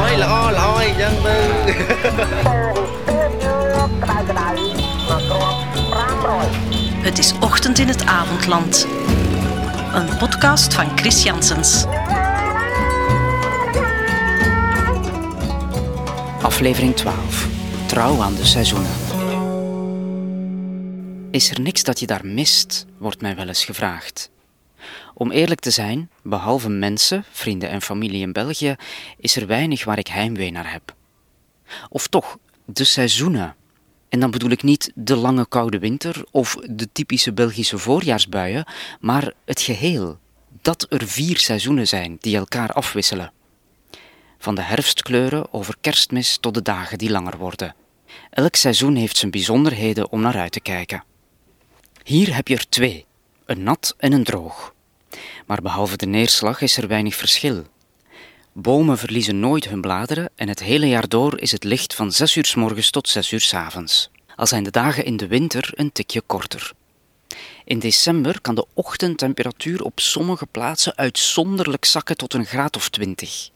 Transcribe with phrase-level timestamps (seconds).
[0.08, 1.38] ីល្អល្អអីចឹងទៅ
[7.06, 8.86] Het is ochtend in het avondland.
[9.92, 11.84] Een podcast van Chris Janssens.
[16.42, 17.48] Aflevering 12.
[17.86, 18.90] Trouw aan de seizoenen.
[21.30, 24.30] Is er niks dat je daar mist, wordt mij wel eens gevraagd.
[25.13, 28.75] Om eerlijk te zijn, behalve mensen, vrienden en familie in België,
[29.17, 30.95] is er weinig waar ik heimwee naar heb.
[31.89, 33.55] Of toch, de seizoenen.
[34.09, 38.65] En dan bedoel ik niet de lange koude winter of de typische Belgische voorjaarsbuien,
[38.99, 40.19] maar het geheel.
[40.61, 43.31] Dat er vier seizoenen zijn die elkaar afwisselen.
[44.37, 47.75] Van de herfstkleuren over kerstmis tot de dagen die langer worden.
[48.29, 51.03] Elk seizoen heeft zijn bijzonderheden om naar uit te kijken.
[52.03, 53.05] Hier heb je er twee:
[53.51, 54.73] een nat en een droog.
[55.45, 57.63] Maar behalve de neerslag is er weinig verschil.
[58.53, 62.35] Bomen verliezen nooit hun bladeren en het hele jaar door is het licht van 6
[62.35, 64.09] uur s morgens tot 6 uur s avonds.
[64.35, 66.71] Al zijn de dagen in de winter een tikje korter.
[67.65, 73.49] In december kan de ochtendtemperatuur op sommige plaatsen uitzonderlijk zakken tot een graad of 20.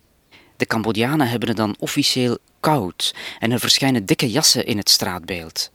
[0.58, 5.72] De Cambodjanen hebben het dan officieel koud en er verschijnen dikke jassen in het straatbeeld.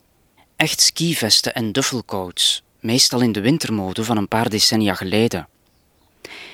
[0.56, 5.48] Echt skivesten en duffelcoats, meestal in de wintermode van een paar decennia geleden.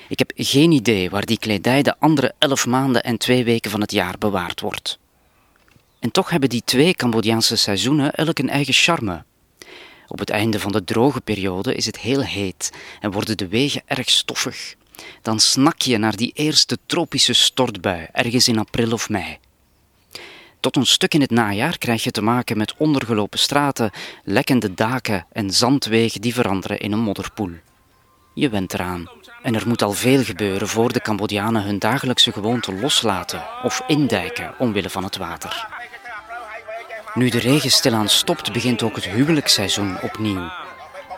[0.09, 3.81] Ik heb geen idee waar die kledij de andere elf maanden en twee weken van
[3.81, 4.99] het jaar bewaard wordt.
[5.99, 9.23] En toch hebben die twee Cambodjaanse seizoenen elk een eigen charme.
[10.07, 13.81] Op het einde van de droge periode is het heel heet en worden de wegen
[13.85, 14.75] erg stoffig.
[15.21, 19.37] Dan snak je naar die eerste tropische stortbui ergens in april of mei.
[20.67, 23.91] Tot een stuk in het najaar krijg je te maken met ondergelopen straten,
[24.23, 27.51] lekkende daken en zandwegen die veranderen in een modderpoel.
[28.33, 29.09] Je went eraan.
[29.41, 34.53] En er moet al veel gebeuren voor de Cambodjanen hun dagelijkse gewoonte loslaten of indijken
[34.57, 35.67] omwille van het water.
[37.13, 40.49] Nu de regen stilaan stopt, begint ook het huwelijksseizoen opnieuw.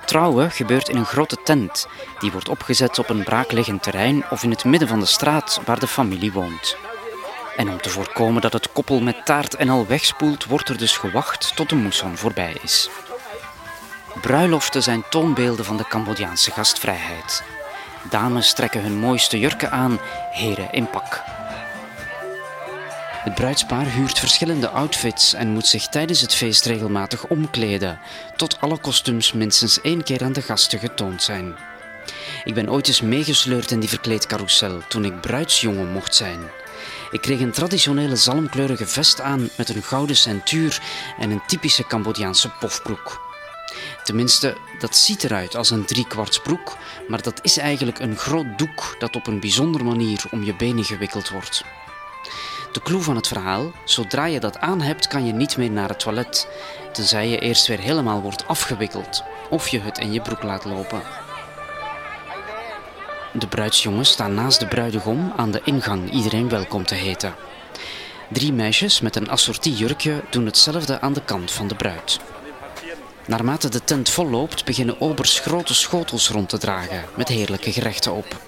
[0.05, 1.87] Trouwen gebeurt in een grote tent,
[2.19, 5.79] die wordt opgezet op een braakliggend terrein of in het midden van de straat waar
[5.79, 6.77] de familie woont.
[7.59, 10.97] En om te voorkomen dat het koppel met taart en al wegspoelt, wordt er dus
[10.97, 12.89] gewacht tot de moesson voorbij is.
[14.21, 17.43] Bruiloften zijn toonbeelden van de Cambodjaanse gastvrijheid.
[18.09, 19.99] Dames trekken hun mooiste jurken aan,
[20.31, 21.21] heren in pak.
[23.23, 27.99] Het bruidspaar huurt verschillende outfits en moet zich tijdens het feest regelmatig omkleden,
[28.35, 31.55] tot alle kostuums minstens één keer aan de gasten getoond zijn.
[32.43, 36.39] Ik ben ooit eens meegesleurd in die verkleedcarousel toen ik bruidsjongen mocht zijn.
[37.11, 40.81] Ik kreeg een traditionele zalmkleurige vest aan met een gouden centuur
[41.17, 43.21] en een typische Cambodjaanse pofbroek.
[44.03, 46.77] Tenminste, dat ziet eruit als een driekwartsbroek,
[47.07, 50.83] maar dat is eigenlijk een groot doek dat op een bijzondere manier om je benen
[50.83, 51.63] gewikkeld wordt.
[52.71, 55.89] De clue van het verhaal, zodra je dat aan hebt, kan je niet meer naar
[55.89, 56.47] het toilet,
[56.93, 61.28] tenzij je eerst weer helemaal wordt afgewikkeld of je het in je broek laat lopen.
[63.33, 67.35] De bruidsjongens staan naast de bruidegom aan de ingang iedereen welkom te heten.
[68.29, 72.19] Drie meisjes met een assortie jurkje doen hetzelfde aan de kant van de bruid.
[73.25, 78.41] Naarmate de tent volloopt, beginnen obers grote schotels rond te dragen met heerlijke gerechten op.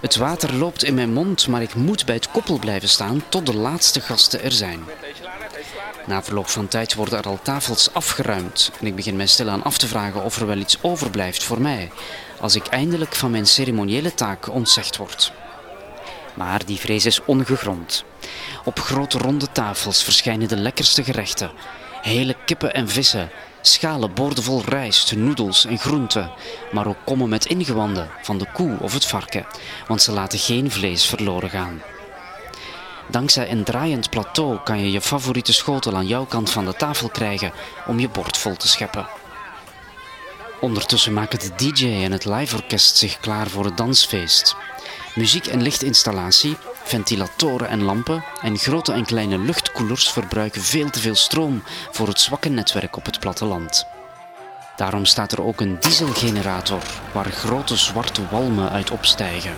[0.00, 3.46] Het water loopt in mijn mond, maar ik moet bij het koppel blijven staan tot
[3.46, 4.80] de laatste gasten er zijn.
[6.06, 9.78] Na verloop van tijd worden er al tafels afgeruimd en ik begin mij stilaan af
[9.78, 11.90] te vragen of er wel iets overblijft voor mij
[12.40, 15.32] als ik eindelijk van mijn ceremoniële taak ontzegd word.
[16.34, 18.04] Maar die vrees is ongegrond.
[18.64, 21.50] Op grote ronde tafels verschijnen de lekkerste gerechten.
[22.02, 23.30] Hele kippen en vissen,
[23.60, 26.30] schalen boordevol rijst, noedels en groenten,
[26.72, 29.46] maar ook kommen met ingewanden van de koe of het varken,
[29.86, 31.82] want ze laten geen vlees verloren gaan.
[33.10, 37.08] Dankzij een draaiend plateau kan je je favoriete schotel aan jouw kant van de tafel
[37.08, 37.52] krijgen
[37.86, 39.06] om je bord vol te scheppen.
[40.60, 44.56] Ondertussen maken de DJ en het liveorkest zich klaar voor het dansfeest.
[45.14, 51.14] Muziek- en lichtinstallatie, ventilatoren en lampen en grote en kleine luchtkoelers verbruiken veel te veel
[51.14, 53.86] stroom voor het zwakke netwerk op het platteland.
[54.76, 59.56] Daarom staat er ook een dieselgenerator waar grote zwarte walmen uit opstijgen.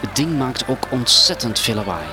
[0.00, 2.06] Het ding maakt ook ontzettend veel lawaai.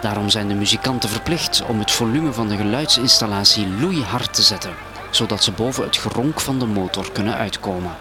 [0.00, 4.74] Daarom zijn de muzikanten verplicht om het volume van de geluidsinstallatie loeihard te zetten,
[5.10, 7.96] zodat ze boven het geronk van de motor kunnen uitkomen.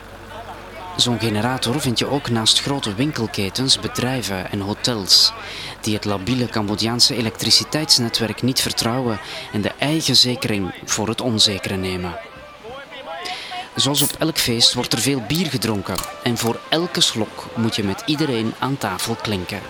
[0.98, 5.34] Zo'n generator vind je ook naast grote winkelketens, bedrijven en hotels,
[5.82, 9.20] die het labiele Cambodjaanse elektriciteitsnetwerk niet vertrouwen
[9.52, 12.16] en de eigen zekering voor het onzekere nemen.
[13.76, 17.84] Zoals op elk feest wordt er veel bier gedronken en voor elke slok moet je
[17.84, 19.62] met iedereen aan tafel klinken.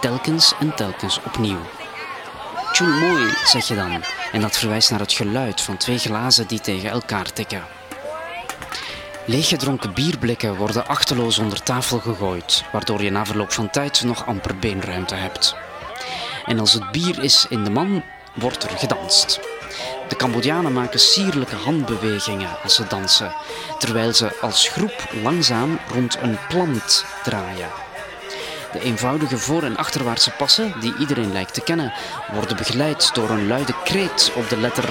[0.00, 1.60] telkens en telkens opnieuw.
[2.80, 4.02] Mooi, zeg je dan,
[4.32, 7.62] en dat verwijst naar het geluid van twee glazen die tegen elkaar tikken.
[9.24, 14.58] Leeggedronken bierblikken worden achteloos onder tafel gegooid, waardoor je na verloop van tijd nog amper
[14.58, 15.56] beenruimte hebt.
[16.44, 18.02] En als het bier is in de man,
[18.34, 19.40] wordt er gedanst.
[20.08, 23.34] De Cambodjanen maken sierlijke handbewegingen als ze dansen,
[23.78, 27.85] terwijl ze als groep langzaam rond een plant draaien.
[28.76, 31.92] De eenvoudige voor- en achterwaartse passen, die iedereen lijkt te kennen,
[32.32, 34.84] worden begeleid door een luide kreet op de letter.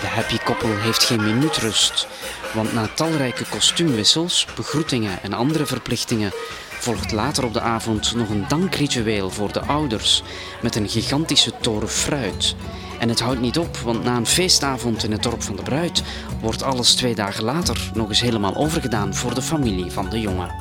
[0.00, 2.06] De happy koppel heeft geen minuut rust,
[2.54, 6.32] want na talrijke kostuumwissels, begroetingen en andere verplichtingen
[6.68, 10.22] volgt later op de avond nog een dankritueel voor de ouders
[10.62, 12.54] met een gigantische toren fruit.
[13.00, 16.02] En het houdt niet op, want na een feestavond in het dorp van de bruid
[16.40, 20.54] wordt alles twee dagen later nog eens helemaal overgedaan voor de familie van de jongen.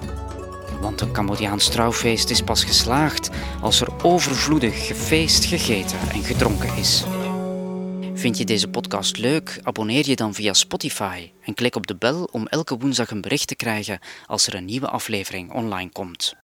[0.81, 3.29] Want een Cambodjaans trouwfeest is pas geslaagd
[3.61, 7.03] als er overvloedig gefeest, gegeten en gedronken is.
[8.13, 9.59] Vind je deze podcast leuk?
[9.63, 13.47] Abonneer je dan via Spotify en klik op de bel om elke woensdag een bericht
[13.47, 16.38] te krijgen als er een nieuwe aflevering online komt.